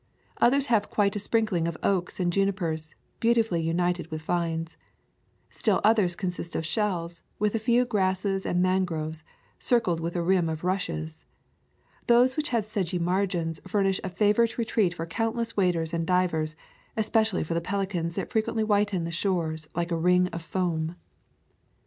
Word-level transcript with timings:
Others 0.37 0.65
have 0.65 0.89
quite 0.89 1.15
a 1.15 1.19
sprinkling 1.19 1.67
of 1.67 1.77
oaks 1.83 2.19
and 2.19 2.33
junipers, 2.33 2.95
beautifully 3.19 3.61
united 3.61 4.09
with 4.09 4.23
vines. 4.23 4.75
Still 5.51 5.79
others 5.83 6.15
consist 6.15 6.55
of 6.55 6.65
shells, 6.65 7.21
with 7.37 7.53
a 7.53 7.59
few 7.59 7.85
grasses 7.85 8.43
and 8.43 8.63
mangroves, 8.63 9.23
circled 9.59 9.99
with 9.99 10.15
a 10.15 10.23
rim 10.23 10.49
of 10.49 10.63
rushes. 10.63 11.27
Those 12.07 12.35
which 12.35 12.49
have 12.49 12.65
sedgy 12.65 12.97
margins 12.97 13.61
furnish 13.67 14.01
a 14.03 14.09
favorite 14.09 14.57
retreat 14.57 14.95
for 14.95 15.05
countless 15.05 15.55
waders 15.55 15.93
and 15.93 16.03
divers, 16.07 16.55
espe 16.97 17.21
cially 17.21 17.45
for 17.45 17.53
the 17.53 17.61
pelicans 17.61 18.15
that 18.15 18.31
frequently 18.31 18.63
whiten 18.63 19.03
the 19.03 19.11
shore 19.11 19.55
like 19.75 19.91
a 19.91 19.95
ring 19.95 20.29
of 20.29 20.41
foam. 20.41 20.95